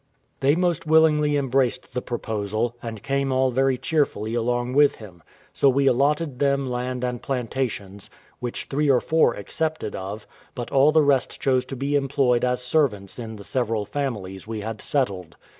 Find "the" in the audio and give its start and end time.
1.93-2.01, 10.91-11.03, 13.35-13.43